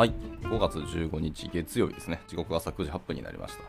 [0.00, 2.22] はい、5月15日月曜日ですね。
[2.26, 3.64] 時刻は朝9時8分になりました。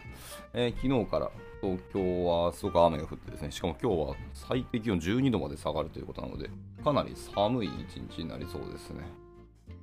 [0.53, 1.29] えー昨日から
[1.61, 6.49] 東京はすごく雨が降ってですね、しかも今日は最低気温12度まで下がるということなので、
[6.85, 9.01] かなり寒い一日になりそうですね。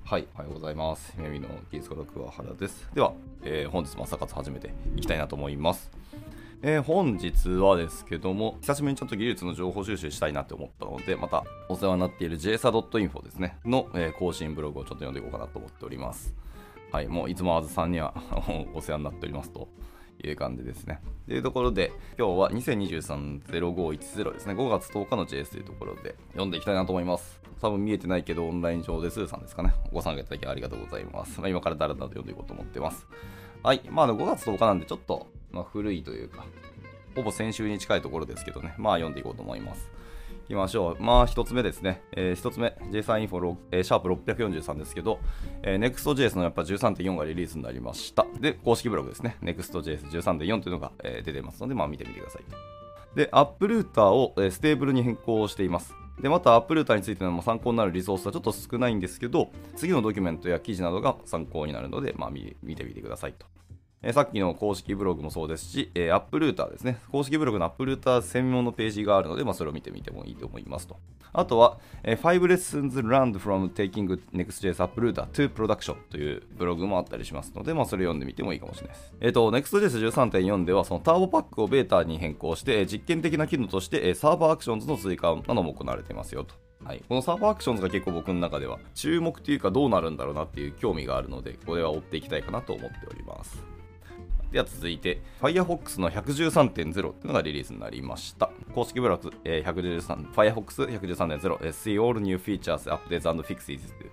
[0.03, 1.13] はい、おはようございます。
[1.17, 2.89] 姫美の技術家の桑原です。
[2.95, 3.13] では、
[3.43, 5.91] えー本日も朝活始めていきたいなと思います。
[6.61, 16.35] えー本日はですけども、久しぶりにちょっと技術の情報収集したいなって思ったので、またお世話になっている jsa.info ですね、の、えー更新ブログをちょっと読んでいこうかなと思っております。
[16.91, 18.13] はい、もういつもあずさんには
[18.73, 19.69] お世話になっておりますと
[20.21, 20.99] いう感じですね。
[21.27, 27.39] というところで、今日は2023-0510ですね、5月10日の JS というところで読んでいきたいなと思います。
[27.61, 31.39] 多分見えてないけど、オンライン上でスーさんですかね、ご参加いただきありがとうございます。
[31.39, 33.07] まあ、今からだらだらと読んでいこうと思ってます。
[33.63, 36.45] はい、まあ、5月10日なんでちょっと、まあ、古いというか、
[37.15, 39.89] ほぼ先週に近いところですけどね、まあ読んでいこうと思います。
[40.45, 41.03] いきましょう。
[41.03, 42.01] まあ一つ目ですね。
[42.13, 45.19] えー一つ目、JSON インフォ、えーシャープ643ですけど、
[45.61, 48.25] えー Next.js のやっぱ13.4がリリースになりました。
[48.39, 49.37] で、公式ブログですね。
[49.43, 52.43] Next.js13.4 というのが、えー出てますので、まあ見てみてください。
[53.15, 55.93] で、 App Router を、えー stable に変更しています。
[56.21, 63.45] で、また App Router についての参考になるリソースはちょっと少ないんですけど、次のドキュメントや記事などが参考になるので、まあ見見てみてくださいと。
[64.01, 66.99] えさっきの公式ブログもそうですし、えー、 App Router ですね。
[67.11, 70.95] 公式ブログの App Router 専門のページがあるので、まあ、それを見てみてもいいと思いますと。
[71.33, 79.13] あとは、えー、5 lessons learned from taking Next.js App Router to production というブログもあったりしますので、まあ、それ読んでみてもいいかもしれないです。
[79.19, 86.55] えっ、と、Next.js13.4 では、その Turbopack をベータに変更して、実験的な機能として、サーバーアクションズの追加なども行われていますよと。
[86.85, 93.78] はい、このサーバーアクションズが結構僕の中では注目というかどうなるんだろうなっていう興味があるので、これは追っていきたいかなと思っております。
[94.51, 98.49] では続いて、Firefox の113.0っていうのがリリースになりました。
[98.73, 104.11] 公式ブログ、えー113 Firefox 113.0、See all new features, updates and fixes という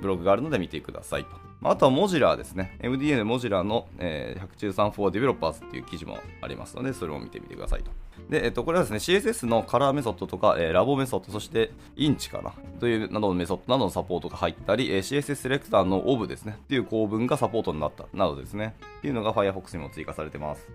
[0.00, 1.45] ブログがあるので見てくださいと。
[1.62, 2.76] あとはモジラーですね。
[2.80, 7.90] MDN モジラーの、えー113 for developers っていう記事もありますので、それを見てみてくださいと。
[8.30, 20.68] で、えっと、これはですね、CSS のカラーメソッドとか、えーラボメソッド、そしてインチかなというなどのメソッドなどのサポートが入ったり、えー CSS セレクターのオブですね、っていう構文がサポートになったなどですね、っていうのが Firefox にも追加されてます。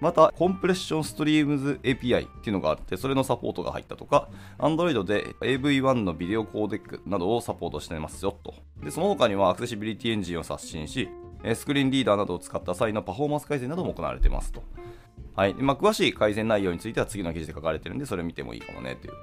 [0.00, 4.28] また、コンプレッションストリームズ API っていうのがあって、それのサポートが入ったとか、
[4.58, 8.54] Android で AV1 のビデオコーデックなどをサポートしてますよと。
[8.82, 11.08] で、その他にはアクセシビリティエンジンを刷新し、
[11.54, 14.62] スクリーンリーダーなどを使った際のパフォーマンス改善なども行われてますと。
[15.36, 15.54] はい。
[15.54, 19.14] まあ、詳しい改善内容については次の記事で書かれてるんで、それ見てもいいかもねという。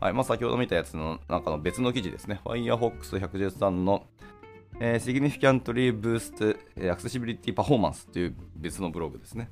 [0.00, 0.12] はい。
[0.12, 2.40] まあ、先ほど見たやつの中の別の記事ですね。
[2.44, 4.06] Firefox 113の、
[4.80, 9.48] えー Significantly Boost Accessibility Performance という別のブログですね。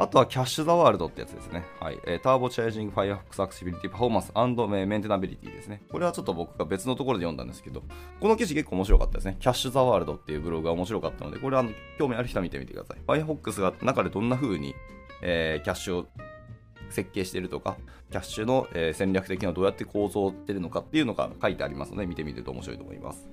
[0.00, 1.64] あとは Cache the World ってやつですね。
[1.80, 1.98] はい。
[2.06, 5.82] えー、 Turbocharging Firefox Accessibility Performance Maintainability ですね。
[5.90, 7.82] これはちょっと僕が別のところで読んだんですけど、
[8.20, 9.36] この記事結構面白かったですね。
[9.40, 12.98] Cache the World っていうブログが面白かったので、これはあの興味ある人は見てみてください。
[13.08, 14.76] Firefox が中でどんな風に、
[15.20, 16.06] えーキャッシュを
[16.90, 17.76] 設計してるとか、
[18.12, 23.28] キャッシュの、えー戦略的にはどうやって構造してるのかっていうのが書いてありますので、見てみると面白いと思います。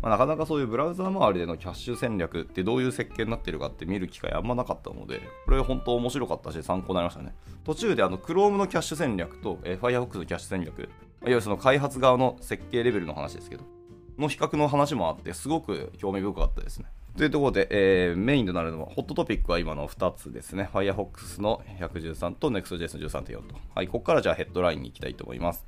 [0.00, 7.34] まあ、なかなかそういうブラウザ周りでのキャッシュ戦略ってどういう設計になってるかって見る機会あんまなかったので、これ本当面白かったし参考になりましたね。
[7.64, 10.88] 途中であの Chrome のキャッシュ戦略と、えー Firefox のキャッシュ戦略、いわ
[11.26, 13.64] ゆるその開発側の設計レベルの話ですけど、
[14.18, 16.86] の比較の話もあって、すごく興味深かったですね。
[17.16, 20.70] というところで、えーメインとなるのは、ホットトピックは今の2つですね。
[20.72, 23.56] Firefox の113と Next.js の13.4と。
[23.74, 25.66] はい、ここからじゃあヘッドラインに行きたいと思います。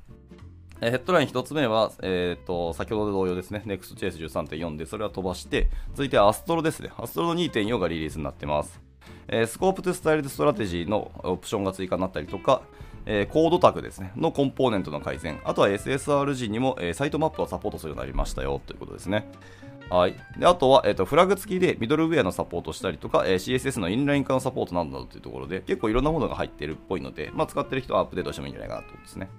[0.81, 6.89] えヘッドライン1つ目は、えー、と先ほど同様ですね、Next.js13.4 で、それは飛ばして、続いてアストロですね。
[6.97, 8.81] アストロの2.4がリリースになってます。
[9.27, 12.63] えー、 Scoped Style Strategy のオプションが追加になったりとか、
[13.05, 19.27] えーコードタグですね、のコンポーネントの改善、あとは SSR にも、えーサイトマップをサポートするようになりましたよということですね。
[19.91, 29.29] はい、であとは、えーと、フラグ付きでミドルウェアのサポートしたりとか、えー CSS のインライン化のサポートなどなどというところで、結構いろんなものが入っているっぽいので、まあ、使ってる人はアップデートしてもいいんじゃないかなということですね。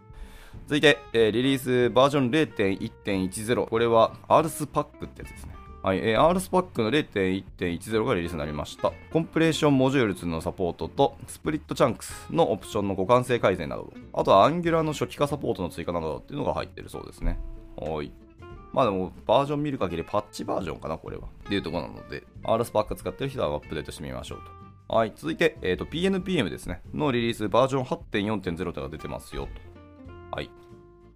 [0.66, 3.66] 続いて、えーリリースバージョン0.1.10。
[3.66, 5.54] これは Rspack ってやつですね。
[5.82, 8.92] はい、えー RSPAC の0.1.10がリリースになりました。
[9.12, 17.38] コンプレーションモジュール2のサポートと、スプリットチャンクスのオプションの互換性改善など、あとは Angular の初期化サポートの追加などっていうのが入ってるそうですね。
[17.76, 18.12] はい。
[18.72, 21.24] まあでも、バージョン見る限りパッチバージョンかな、これは。
[21.44, 24.62] っていうところなので、RSPAC 使ってる人はアップデートしてみましょうと。
[24.94, 26.82] はい、続いて、えー、と PNPM ですね。
[26.92, 29.61] のリリースバージョン8.4.0というのが出てますよと。
[30.32, 30.50] はい。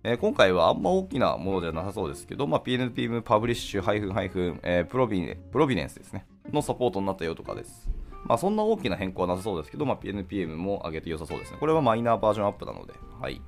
[0.05, 6.27] えー今回はあんま大きなものじゃなさそうですけど、まあ、PNPM パブリッシュハイフンハイフン、えープロビプロビネンスですね。
[6.53, 7.91] のサポートになったよとかです。
[8.27, 11.59] まあ、そんな大きな変更はなさそうですけど、まあ、PNPM も上げて良さそうですね。
[11.59, 12.93] これはマイナーバージョンアップなので。
[13.21, 13.41] はい。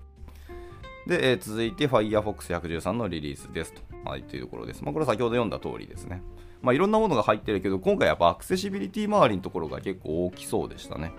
[1.07, 3.83] で、えー続いて Firefox 113のリリースですと。
[4.05, 4.83] はい、というところです。
[4.83, 6.23] まあ、これは先ほど読んだ通りですね。
[6.63, 11.13] まあ、いろんなものが入ってるけど、今回やっぱアクセシビリティ周りのところが結構大きそうでしたね。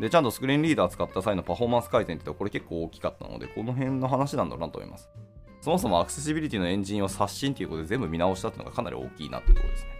[0.00, 5.08] で、ちゃんとスクリーンリーダー使った際のパフォーマンス改善ってこれ結構大きかったので、この辺の話なんだろうなと思います。
[5.60, 9.90] そもそもアクセシビリティのエンジンを刷新ということで全部見直したっていうのがかなり大きいなっていうところですね。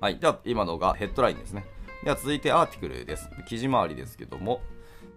[0.00, 0.18] はい。
[0.18, 1.64] では、今のがヘッドラインですね。
[2.04, 3.30] では、続いてアーティクルです。
[3.48, 4.60] 記事周りですけども、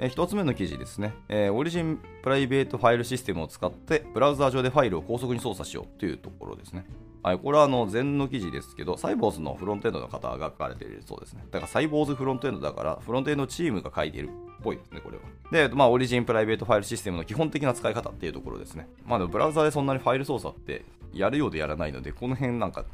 [0.02, 6.86] え、1つ目の記事ですね、えー、オリジンプライベートファイルシステムを使ってブラウザー上でファイルを高速に操作しようというところですね。
[7.22, 11.44] はい、これはあの前の記事ですけど、サイボーズのフロントエンドの方が書かれているそうですね。
[11.52, 14.32] だからサイボーズフロントエンドだから、フロントエンドチームが書いているっ
[14.64, 15.24] ぽいですね、これは。
[15.68, 18.88] で、まあ、オリジンプライベートファイルシステムの基本的な使い方っていうところですね。
[19.06, 22.86] まあ、でもブラウザでそんなにファイル操作ってやるようでやらないので、この辺なんか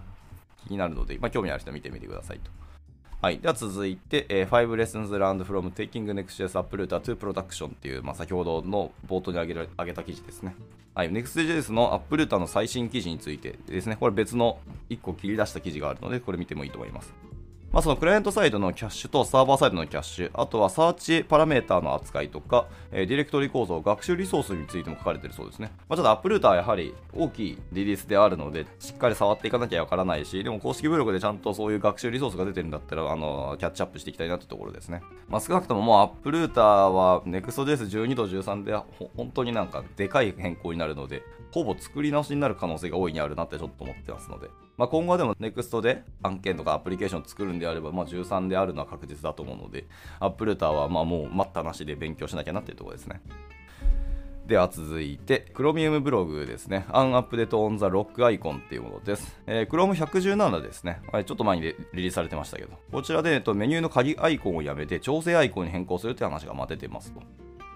[0.67, 2.49] 気になるので、まあ、興味ある人は見てみてくださいと。
[3.25, 3.39] はい。
[3.39, 10.55] では続いて、えー、5 lessons learned from taking Next.js Uprooter to production っていう、まあ、先ほどの冒頭に挙げ挙げた記事ですね。
[10.93, 11.11] はい。
[11.11, 14.59] Next.js の Uprooter の最新記事についてですね、これ別の
[14.91, 17.15] 1個切り出した記事があるので、これ見てもいいと思います。
[17.75, 25.73] まあ、そのクライアントサイドのキャッシュとサーバーサイドのキャッシュ、あとはサーチパラメーターの扱いとか、えー、ディレクトリ構造、学習リソースについても書かれているそうですね。
[25.89, 35.01] まあ、ちょっとアップルーターはやはり大きいリリースであるので、しっかり触っていかなきゃわからないし、でも公式ブログでちゃんとそういう学習リソースが出てるんだったら、あのキャッチアップしていきたいなってところですね。
[35.27, 38.73] まあ、少なくとももうアップルーターは NEXTJS12 と13で
[39.17, 49.85] 本当になんかでかい変更になるので、ほぼ作り直しになる可能性が大いにあるなってちょっと思ってますので、まあ、今後はでも NEXT で案件とかアプリケーションを作るんでであれば、まあ、13であるのは確実だと思うので、
[50.19, 53.21] アップルターはまあもう待ったなしで勉強しなきゃなっていうところですね。
[54.45, 56.85] では続いて、Chromium ブログですね。
[56.89, 59.41] Unupdate on the Lock Icon っていうものです。
[59.47, 61.25] えー、Chrome117 ですね、はい。
[61.25, 67.21] ちょっと前にリリースされてましたけど、こちらで、えっと、メニューの鍵アイコンをやめて調整アイコンに変更するって話がま出てますと。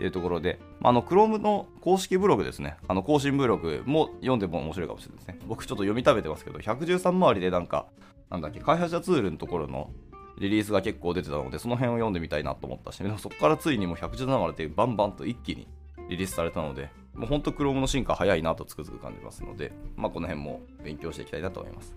[0.04, 2.78] いうところで、あの、Chrome の公式ブログですね。
[2.88, 5.40] あの、更新ブログも読んでも面白いかもしれないですね。
[5.48, 7.88] 僕ちょっと読み食べてますけど、113周りでなんか、
[8.30, 9.92] なんだっけ、開発者ツールのところの
[10.38, 15.68] リリースが結構出てたので、その辺を読んでみたいなと思ったし、でもそこからついにもう117までバンバンと一気に
[16.10, 21.96] リリースされたので、もう本当 Chrome の進化早いなとつくづく感じますので、まあ、この辺も勉強していきたいなと思います。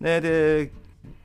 [0.00, 0.72] で、で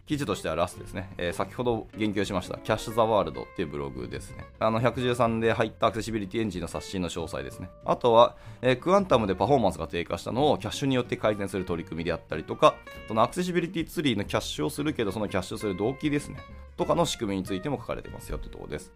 [0.05, 4.45] 記事としてはラストですね、えー、先ほど言及しました、キャッシュ・ザ・ワールドっていうブログですね。
[4.59, 7.69] あの113で入ったアクセシビリティエンジンの刷新の詳細ですね。
[7.85, 12.75] あとは、えー、クアンタムでパフォーマンスが低下したのをキャッシュによって改善する取り組みであったりとか、
[13.07, 16.39] そのアクセシビリティツリーのキャッシュをするけど、そのキャッシュする動機ですね。
[16.77, 18.91] とかの仕組みについても書かれてますよってところです。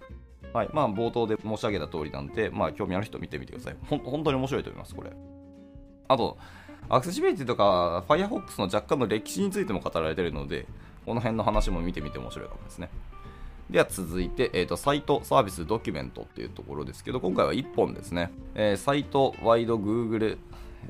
[0.53, 0.69] はい。
[0.71, 3.75] まあ、冒頭で申し上げた通りなんで、まあ、興味ある人見てみてください。
[3.89, 5.11] ほん本当に面白いと思います、これ。
[6.07, 6.37] あと、
[6.89, 10.65] アクセシビリティとか Firefox の若干の歴史についても語られているので、
[11.05, 12.89] この辺の話も見てみて面白いかもですね。
[13.69, 18.31] では続いて、えーと、サイト、サービス、ドキュメントっていうところですけど、今回は1本ですね。
[18.53, 20.37] えー、サイト、ワイド、Google、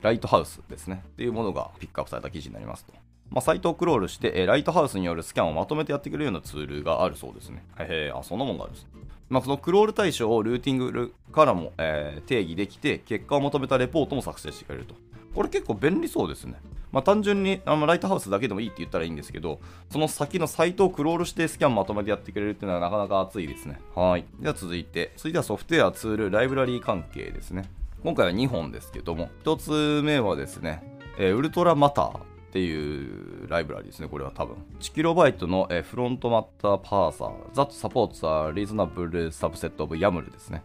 [0.01, 1.01] ライトハウスですね。
[1.05, 2.93] っていうものがピックアップされた記事になりますと。
[3.29, 7.63] まあ、サイトをクロールして、えー、ライトハウスによるスキャンをまとめてやってくれるようなツールがあるそうですね。
[7.79, 8.87] へえ、あ、そんなもんがあるんです。
[9.29, 14.95] まあ、そのクロール対象をルーティングからも、えー、定義できて、結果を求めたレポートも作成してくれると。
[15.35, 16.55] これ結構便利そうですね。
[16.91, 19.59] まあ、単純にあのライトハウスだけでもいいって言ったらいいんですけど、
[19.91, 23.81] その先のサイトをクロールしてスキャンまとめてやってくれるっていうのはなかなか熱いですね。
[23.93, 24.23] はい。
[24.39, 27.69] では続いて、続いてはソフトウェア、ツール、ライブラリー関係ですね。
[28.01, 32.21] 今回は2本ですけども、1つ目はですね、えー、ウルトラマターっ
[32.53, 34.55] ていうライブラリですね、これは多分。
[34.79, 40.63] 1KB の、えー、フロントマッターパーサー、That supports a reasonable subset of YAML ですね。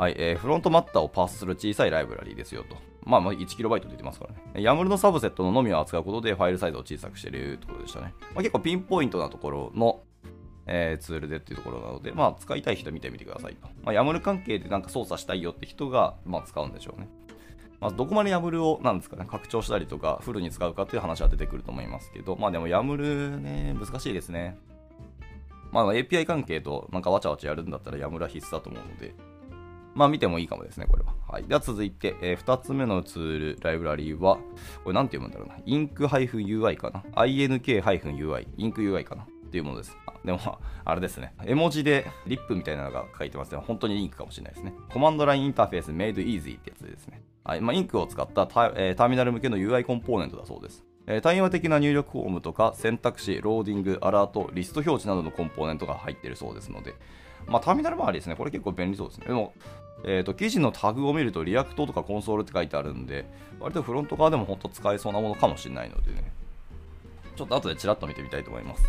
[0.00, 2.78] はい、えー、フロントマッターをパースする小さいライブラリーですよと。
[3.04, 4.66] まあ、まあ 1KB 出てますからね。
[4.66, 8.14] YAML のサブセットののみを扱うことでファイルサイズを小さくしているってことでしたね。
[8.34, 10.00] まあ、結構ピンポイントなところの、
[10.66, 13.68] えー、ツールでっていうところなので、まあ、使いたい人見てみてくださいと。
[13.82, 17.06] まあ、YAML 関係でなんか操作したいよって人が、まあ、使うんでしょうね。
[17.78, 24.56] まあ、どこまで YAML をなんですかね、拡張したりとか、フルに使うかっていう話は出てくると思いますけど、まあでも YAML ね、難しいですね。
[25.72, 29.14] まあ API 関係となんかわちゃわちゃやるんだったら YAML は必須だと思うので、
[30.00, 31.12] まあ見てもいいかもですね、これは。
[31.28, 31.44] はい。
[31.44, 34.38] では続いて、えー、2つ目のツール、ライブラリーは、
[34.82, 35.56] これなんて読むんだろうな。
[35.66, 37.04] ink-ui かな。
[37.22, 39.24] ink-ui、ink-ui かな。
[39.24, 39.94] っていうものです。
[40.24, 40.40] でも、
[40.86, 41.34] あれですね。
[41.44, 43.58] 絵文字でリップみたいなのが書いてますね。
[43.58, 44.72] 本当に Ink かもしれないですね。
[44.90, 47.20] Command line interface made easy ってやつですね。
[47.44, 50.82] はいまあ、 Ink を使ったタ,、えー、ターミナル向けの UI コンポーネントだそうです。
[51.06, 56.94] え、対話的な入力フォームとか選択肢、ローディング、アラート、リスト表示などのコンポーネントが入っているそうですので、
[57.46, 58.36] まあ、ターミナル周りですね。
[58.36, 59.26] これ結構便利そうですね。
[59.26, 59.52] でも、
[60.04, 63.26] えーと、記事のタグを見ると React とかコンソールって書いてあるんで、
[63.58, 66.32] 割とフロント側でも本当使えそうなものかもしれないのでね、
[67.36, 68.84] ちょっと後でちらっと見てみたいと思います。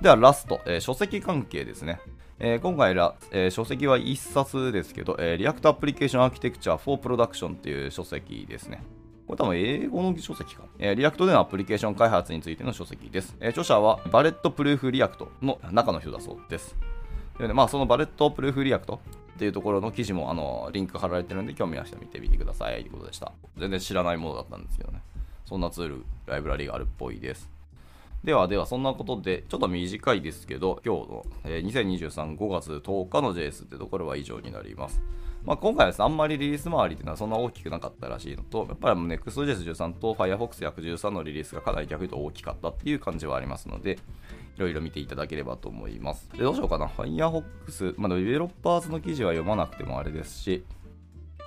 [0.00, 2.00] ではラスト、えー、書籍関係ですね。
[2.40, 8.82] えー、今回ら、えー、書籍は1冊ですけど、えー、React Application Architecture for Production っていう書籍ですね。
[9.26, 10.64] これ多分英語の書籍か。
[10.78, 13.36] えー、 React でのアプリケーション開発についての書籍です。
[13.40, 16.76] えー、著者は Bulletproof React の中の人だそうです。
[17.38, 19.00] でね、まあ、その Bulletproof React
[19.34, 23.32] っていうところの記事もあのリンク貼られてるんで興味ある人見てみてくださいということでした。
[23.58, 25.00] 全然知らないものだったんですけどね。
[25.44, 27.50] そんなツール、ライブラリがあるっぽいです。
[28.24, 35.02] ではでは、そんなことで、ちょっと短いですけど、今日の、え、2023 5月10日の JS ってところは以上になります。
[35.44, 43.98] まあ、今回はですね、あんまりリリース周りっていうのはそんな大きくなかったらしいのと、やっぱり Next.js13 と Firefox113 のリリースがかなり逆に言うと大きかったっていう感じはありますので、
[44.56, 46.28] いろいろ見ていただければと思います。
[46.32, 46.86] で、どうしようかな。
[46.86, 50.64] Firefox、まあ、 Developers の記事は読まなくてもあれですし、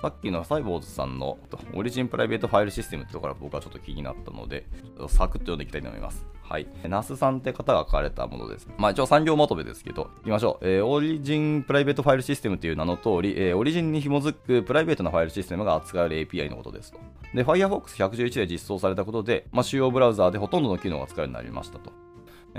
[0.00, 1.38] さっきのサイボウズさんの
[1.74, 4.66] Origin Private File System ってところから僕はちょっと気になったので、
[5.08, 6.24] サクッと読んでいきたいと思います。
[6.40, 6.68] はい。
[6.88, 8.68] ナスさんって方が書かれたものです。
[8.78, 10.68] まあ一応3行まとめですけど、行きましょう。
[10.68, 17.00] えー、 Origin Private File System という名の通り、えー、 Origin に紐づくプライベートなファイルシステムが扱える API のことですと。
[17.34, 21.90] で、Firefox111 で実装されたことで、まあ、主要ブラウザーでほとんどの機能が使えるようになりましたと。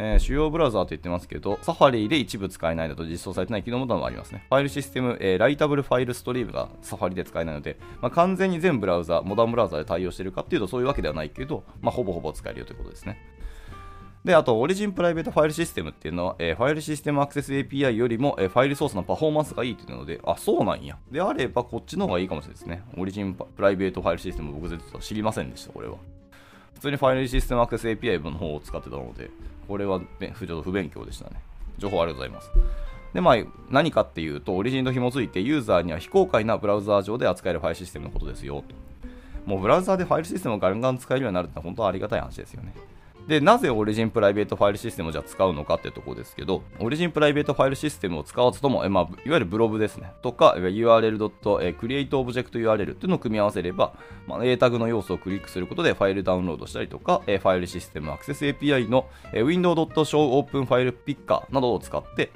[0.01, 4.45] えー、主要ブラウザーと言ってますけど、サファリで一部使えないなど実装されてない機能もありますね。
[4.47, 13.19] ファイルシステム、えー、ライタブルファイルストリームがサファリで使えないので、まあ、完全に全ブラウザー、モダンブラウザーで対応してるかっていうとそういうわけではないけど、まあ、ほぼほぼ使えるよということですね。
[14.23, 20.97] で、あと、オリジンプライベートファイルシステムっていうのは、えー、ファイルシステムアクセス API よりも、えー、ファイルソースのパフォーマンスがいいっていうので、あ、そうなんや。
[21.11, 22.83] であれば、こっちの方がいいかもしれないですね。
[22.97, 24.69] オリジンプライベートファイルシステム、僕
[25.01, 25.95] 知りませんでした、これは。
[26.75, 29.29] 普通にファイルシステムアクセス API の方を使ってたので、
[29.69, 31.39] これはちょっと不勉強でしたね。
[31.77, 32.51] 情報ありがとうございます。
[33.13, 33.35] で、まあ、
[33.69, 38.63] 何かっていうと、オリジンと紐付いて、ユーザーには非公開なブラウザー上で扱えるファイルシステムのことですよ。
[39.45, 42.73] もうブラウザーでファイルシステムをガンガン使えるようになるってのは本当はありがたい話ですよね。
[43.29, 53.93] で、なぜオリジンプライベートファイルシステムをじゃあ使うのかっていうとこですけど、オリジンプライベートファイルシステムを使わずとも、えまあ、いわゆるブログですね、とか、URL.createObjectWRL っていうのを組み合わせれば、
[54.25, 62.31] まあ、A タグの要素をクリックすることでファイルダウンロードしたりとか、ファイルシステムアクセス API の window.showOpenFilePicker などを使って、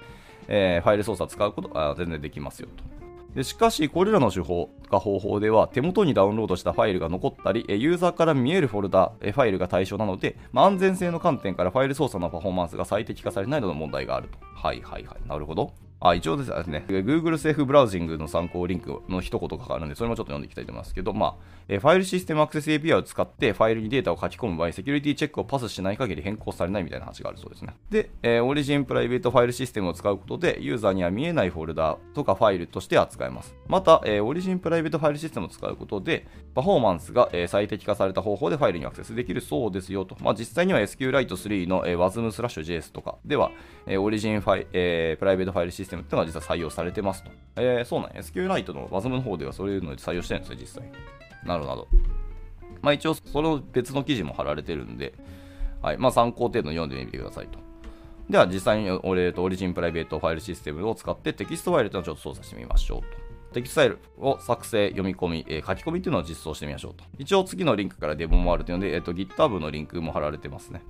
[0.48, 2.93] えー、ファイル操作を使うことは全然できますよと。
[3.36, 14.38] でしかし、これらの手法か方法では、手元にダウンロードしたファイルが残ったり、ユーザーから見えるフォルダ、ファイルが対象なので、まあ、安全性の観点からファイル操作のパフォーマンスが最適化されないなどの問題があると。
[14.56, 15.28] はいはいはい。
[15.28, 15.74] なるほど。
[16.10, 21.36] あ、一応ですね、Google セーフブラウジングの参考リンクの一言があるんで、それもちょっと読んでいきたいと思いますけど、まあ、
[21.70, 27.74] え File System Access API を使ってファイルにデータを書き込む場合、セキュリティチェックをパスしない限り変更されないみたいな話があるそうですね。
[27.90, 33.56] で、えー、 Origin Private File System を使うことで、ユーザーには見えないフォルダとかファイルとして扱えます。
[33.68, 40.18] また、えー、 Origin Private File System を使うことで、パフォーマンスが、えー、最適化された方法でファイルにアクセスできるそうですよと。
[40.20, 43.52] まあ、実際には SQLite3 の、えー、WASM スラッシュ JS とかでは、
[43.88, 47.32] えー、 Origin Fi、えー、 Private File System っていうのが実は採用されてますと。
[47.56, 50.92] えー、そうなんや SQLite の WASM の方ではそういうので採用してるんですよ、実際。
[51.46, 51.88] なるほど。
[52.82, 55.14] まあ一応、その別の記事も貼られてるんで、
[55.82, 55.98] はい。
[55.98, 57.60] まあ参考程度読んでみてくださいと。
[58.30, 63.54] では実際に俺と Origin Private File System を使ってテキストファイルというのをちょっと操作してみましょうと。
[63.54, 67.04] テキストファイルを作成、読み込み、えー、書き込みというのを実装してみましょうと。
[67.18, 70.82] 一応次のリンクからデモもあるというので、えっ、ー、と GitHub のリンクも貼られてますね。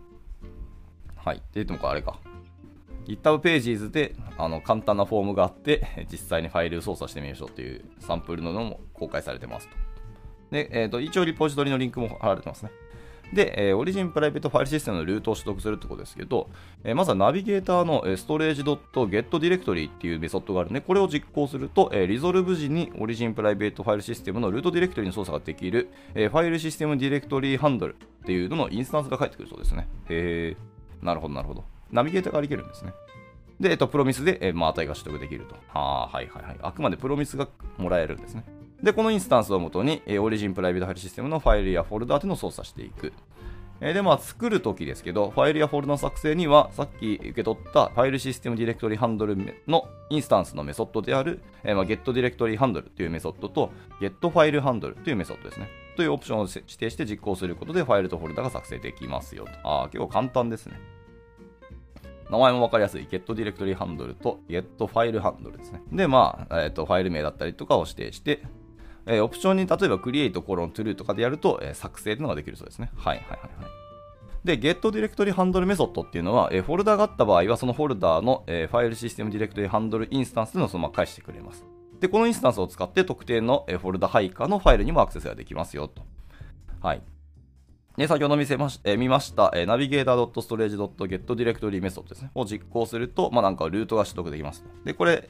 [1.16, 1.38] はい。
[1.38, 2.20] って言ってもこれあれか。
[3.06, 9.76] GitHub Pages であの簡単なフォームがあって、 実際にファイル操作してみましょうというサンプルのも公開されてますと。
[10.52, 12.72] で、えーと、一応リポジトリのリンクも貼られてますね。
[13.34, 16.50] で、えー、 Origin Private File System のルートを取得するってことですけど、
[16.84, 29.88] えー、まずはナビゲーターの storage.getDirectory っていうメソッドがあるので、これを実行すると、えー、 resolve 時に Origin Private File System のルートディレクトリの操作ができる、えー、 FileSystemDirectoryHandle っていうののインスタンスが返ってくるそうですね。
[30.10, 31.73] へー、なるほど、なるほど。
[31.94, 32.94] ナビゲーターができるんですね。
[33.60, 35.56] で、えっと、 Promise で、えー、まあ、値が取得できると。
[35.68, 36.58] はあ、はいはいはい。
[36.62, 37.48] あくまで Promise が
[37.78, 38.44] もらえるんですね。
[38.82, 43.14] で、このインスタンスをもとに、えー、 Origin Private File System のファイルやフォルダーというのを操作していく。
[43.80, 49.38] えー、で、まあ、作るときですけど、ファイルやフォルダの作成には、さっき受け取った FileSystemDirectoryHandle
[49.68, 53.72] のインスタンスのメソッドである、えーまあ、get ディレクトリハンドルというメソッドと、
[54.02, 55.70] get ファイルハンドルというメソッドですね。
[55.96, 59.52] というオプションを指定して実行することで、ファイルとフォルダが作成できますよと。
[59.64, 60.80] ああ、結構簡単ですね。
[62.34, 65.84] 名前もわかりやすい Get Directory Handle と Get File Handle ですね。
[65.92, 68.42] で、まあ、えっ、ー、と、ファイル名だったりとかを指定して、
[69.06, 72.92] えー、オプションに例えば Create コロン True とかでやると、えー、作成というのができるそうですね。
[72.96, 73.84] はいはいはいはい。
[74.44, 81.64] で、Get Directory Handle メソッドっていうのは、えー、フォルダがあった場合は、そのフォルダの、えー、 FileSystemDirectoryHandle インスタンスというのをそのまま返してくれます。
[82.00, 86.02] で、このインスタンスを使って特定の、えー、フォルダ配下のファイルにもアクセスができますよと。
[86.82, 87.02] はい。
[87.98, 92.32] で、先ほど見せまし、えー、見ました、えー、navigator.storage.getDirectory メソッドですね。
[92.34, 94.64] を実行すると、まあ、なんかルートが取得できます。
[94.84, 95.30] で、これ、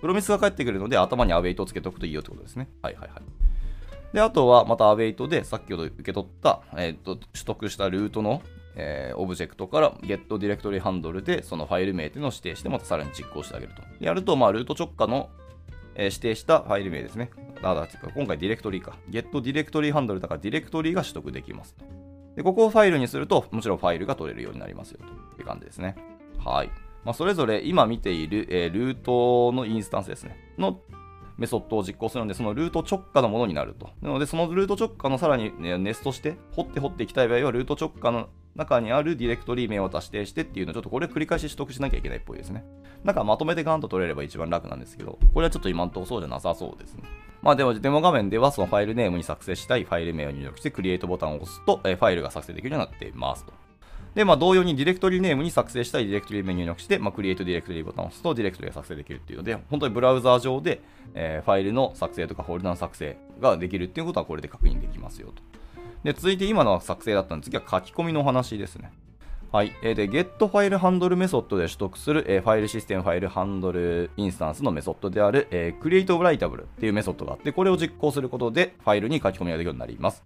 [0.00, 2.68] Promise が返ってくるので、頭に await をつけておくといいよってことですね。
[2.82, 3.22] はいはいはい。
[4.12, 8.42] で、あとはまた Await でさっきほど受け取った、えーと、取得したルートの、
[8.76, 13.82] えー、オブジェクトから GetDirectoryHandle でそのファイル名っていうのを指定してまたさらに実行してあげると。
[14.00, 15.28] やると、まあ、ルート直下の、
[15.98, 17.30] え、指定したファイル名ですね。
[17.60, 18.96] あだ今回ディレクトリか。
[19.10, 21.84] get ディレクトリーハンドルだからディレクトリーが取得できますと。
[22.36, 25.00] で、ここをファイルにすると、もちろんファイルが取れるようになりますよ
[25.34, 25.96] という感じですね。
[26.38, 26.70] はい。
[27.04, 30.36] まあ、それぞれ今見ている、えー、ルートのインスタンスですね。
[30.56, 30.80] の
[31.38, 33.90] メソッドを実行するので、そのルート直下のものになると。
[34.02, 42.64] なので、そのルート直下のさらに、ね、ネストして、掘って掘っていきたい場合は、ルート直下の中にあるディレクトリ名を指定してっていうのをちょっとこれ繰り返し取得しなきゃいけないっぽいですね。
[43.04, 47.04] なんかまとめてガンと取れれば一番楽なんですけど、これはちょっと今んとこそうじゃなさそうですね。
[47.40, 53.52] まあでもデモ画面ではそのファイルネームに作成したいファイル名を入力してクリエイトボタンを押すと、えファイルが作成できるようになっていますと。
[54.14, 60.80] で、まあ、同様にディレクトリネームに作成したいディレクトリメニュー入力して、まあ、クリエイトディレクトリボタンを押すとディレクトリが作成できるっていうので、本当にブラウザー上で、
[61.14, 65.42] えー、ファイルの作成とかフォルダの作成ができるっていうことはこれで確認できますよと。
[66.04, 68.92] で、続いて今のは作成だったんで、次は書き込みのお話ですね。
[69.50, 69.72] はい。
[69.82, 80.22] えー、で、getFileHandle メソッドで取得する、えー、 FileSystemFileHandle インスタンスのメソッドである、えー、CreateWritable っていうメソッドがあって、これを実行することでファイルに書き込みができるようになります。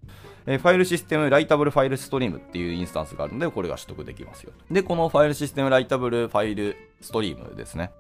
[0.46, 4.50] えー、 FileSystemWritableFileStream っていうインスタンスがあるので、これが取得できますよ。
[4.72, 7.92] で、この FileSystemWritableFileStream ですね。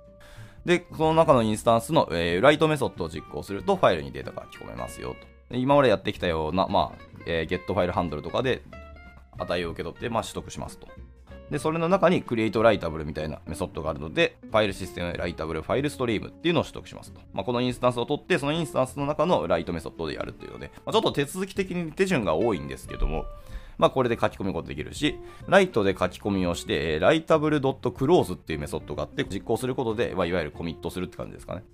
[0.64, 5.14] で、その中のインスタンスの、えー、 write メソッドを実行すると、ファイルにデータが書き込めますよ
[5.50, 5.56] と。
[5.56, 8.62] 今までやってきたような、まあ、えー、getFileHandle とかで
[9.38, 10.88] 値を受け取って、まあ、取得しますと。
[11.52, 17.20] で、それの中に Create Writable みたいなメソッドがあるので、ファイルシステム Writable ファイルストリームっていうのを取得しますと。
[17.34, 23.26] まあ、このインスタンスを取って、そのインスタンスの中の write メソッドでやるっていうので、まあ、ちょっと手続き的に手順が多いんですけども、
[23.76, 31.64] まあ、これで書き込むことできるし、ライトで書き込みをして、ライタブル .close っていうメソッドがあって、実行することで、まあ、いわゆるコミットするって感じですかね。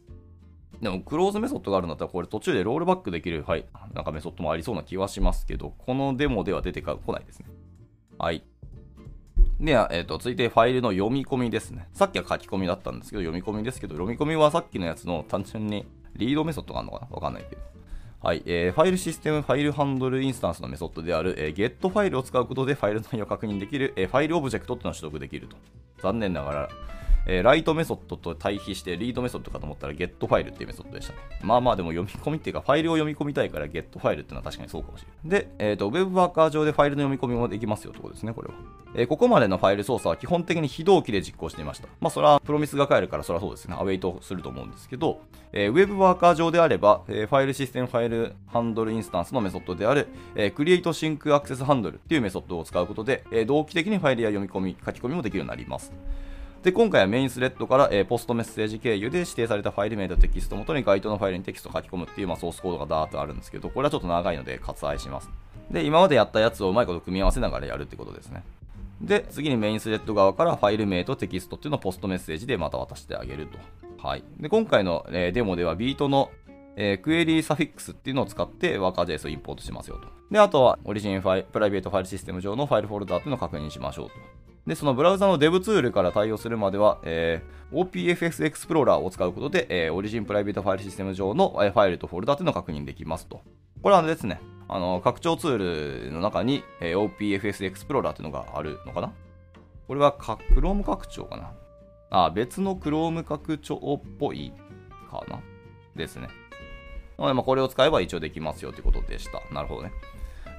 [0.82, 7.46] でも、クローズメソッドがあるんだったら、これ途中でロールバックできる、はい、なんかメソッドもありそうな気はしますけど、このデモでは出てこないですね。
[8.18, 8.42] はい。
[9.60, 11.88] では、えっ、ー、と、続いてファイルの読み込みですね。
[11.92, 17.16] さっきは書き込みだったんですけど、読み込みですけど、読み込みはさっきのやつの単純にリードメソッドがあるのかな？
[17.16, 17.62] わかんないけど。
[18.20, 25.56] はい、えー、 FileSystemFileHandle インスタンスのメソッドである、えー、get ファイルを使うことでファイル内容を確認できる、えー、ファイルオブジェクトっていうのを取得できると。
[26.02, 26.68] 残念ながら、
[27.26, 31.18] えー、 write メソッドと対比して read メソッドかと思ったら get ファイルっていうメソッドでしたね。
[31.42, 35.40] まあまあでも読み込みっていうかファイルを読み込みたいから get ファイルっていうのは確かにそうかもしれない。
[35.40, 38.54] で、えっ、ー、と、 Web Worker 上でファイルの読み込みもできますよってことですね、これは。
[38.94, 41.88] えー、ここまでのファイル操作は基本的に非同期で実行していました。
[42.00, 45.20] まあそれは Promise が返るからそれはそうですね、 await すると思うんですけど、
[45.52, 55.92] えー、 Web Worker 上であれば、えー、 FileSystemFileHandle インスタンスのメソッドである、えー、Create Sync Access Handle っていうメソッドを使うことで、えー、同期的にファイルや読み込み、書き込みもできるようになります。
[56.62, 65.30] で、今回はメインスレッドから、えー、 postMessage 経由で指定されたファイル名とテキストをもとに該当のファイルにテキストを書き込むっていう、まあ、ソースコードがダーッとあるんですけど、これはちょっと長いので割愛します。
[65.70, 68.42] で、今までやったやつをうまいこと組み合わせながらやるってことですね。
[69.00, 73.58] で、次にメインスレッド側からファイル名とテキストっていうのを postMessage でまた渡してあげると。
[74.04, 74.24] はい。
[74.40, 76.30] で、今回の、えー、デモでは Vite の
[76.80, 80.06] えー、 query suffix っていうのを使ってワーカー JS をインポートしますよと。
[80.30, 84.14] で、あとは Origin ファイ Private File System 上のファイルフォルダーっていうのを確認しましょうと。
[84.68, 93.40] で、そのブラウザの Dev ツールから対応するまでは、えー、OPFS Explorer を使うことで、えー、 Origin Private File System 上のファイルとフォルダというのを確認できますと。
[93.82, 99.12] これはですね、あの、拡張ツールの中に、えー、OPFS Explorer というのがあるのかな？
[99.86, 101.52] これは Chrome 拡張かな？
[102.10, 104.52] あ、別の Chrome 拡張っぽい
[105.10, 105.40] かな？
[105.96, 106.28] ですね。
[107.16, 109.40] なので、まあ、これを使えば一応できますよということでした。
[109.54, 109.92] なるほどね。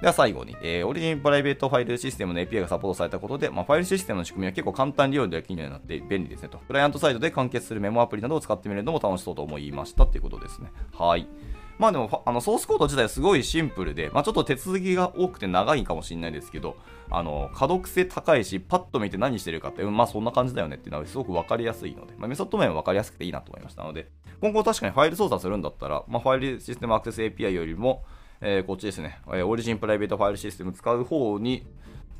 [0.02, 6.58] では最後に、えー、オリジンプライベートファイルシステムの API がサポートされたことで、まあ、ファイルシステムの仕組みは結構簡単に利用できるようになって便利ですねと。
[6.60, 10.72] クライアントサイドで完結するメモアプリなどを使ってみるのも楽しそうと思いましたっていうことですね。
[10.98, 11.28] はい。
[11.78, 16.78] まあでも、あのソースコード自体はすごいシンプルで、まあ、ちょっと手続きが多くて長いかもしれないですけど、
[17.10, 24.10] あの、可読性高いし、パッと見て何してるかって、まあそんな感じだよねっていうのはすごくわかりやすいので、まあ、メソッド面はわかりやすくていいなと思いましたので、
[24.40, 28.04] 今後確かにファイル操作するんだったら、まあ、ファイルシステムアクセス API よりも、
[28.42, 31.66] えー、こっちですね、えー、オリジンプライベートファイルシステム使う方に、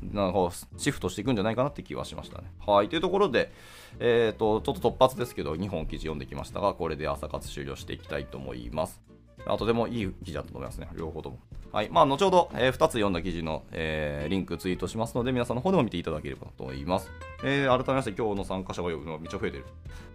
[0.02, 2.50] なんかシフトしていくんじゃないかなって気はしましたね。
[2.66, 2.88] はい。
[2.88, 3.52] というところで、
[3.98, 9.09] えっ、ー、と、ちょっと突発ですけど、2本記事読んできましたが、これで朝活終了していきたいと思います。
[9.46, 10.88] あとてもいい記事だったと思いますね。
[10.96, 11.38] 両方とも。
[11.72, 11.88] はい。
[11.88, 17.10] まあ、後ほど、えー、2つ読んだ記事の、えー、リンクツイートしますので、皆さんの方でも見ていただければと思います。
[17.44, 19.66] えー、改めまして、今日の参加者が呼ぶのがめっちゃ増えてる。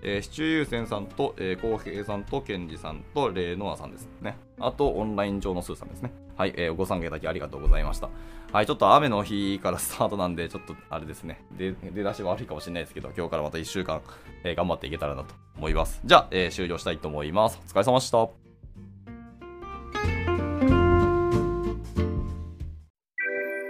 [0.01, 4.37] えー、シチューユーセンさんと、えー、コウヘイさんと、ケンジさんと、レイノアさんですね。
[4.59, 6.11] あと、オンライン上のスーさんですね。
[6.35, 6.53] はい。
[6.57, 8.09] えー、ご参加いただきありがとうございました。
[8.51, 8.65] はい。
[8.65, 11.41] ちょっと雨の日からスタートなんで、ちょっとあれですね。
[11.57, 14.01] で出だし悪いかもしれないですけど、今日からまた1週間、
[14.43, 16.01] えー、頑張っていけたらなと思います。
[16.03, 17.59] じゃあ、えー、終了したいと思います。
[17.65, 18.44] お疲れ様でした。